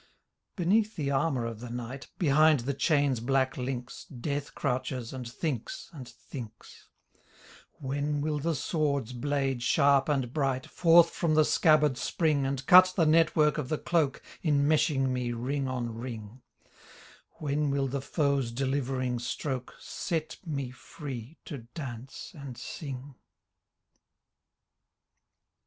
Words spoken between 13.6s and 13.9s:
the